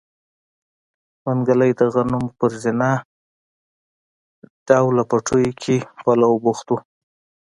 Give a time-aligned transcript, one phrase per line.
[1.23, 2.91] منګلی د غنمو په زينه
[4.67, 6.73] ډوله پټيو کې په لو بوخت و.